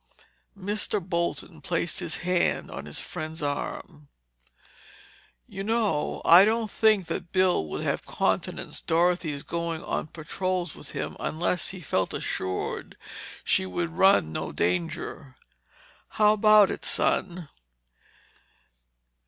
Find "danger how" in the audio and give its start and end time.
14.51-16.33